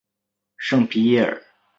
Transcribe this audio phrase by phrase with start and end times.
[0.57, 1.39] 圣皮耶尔。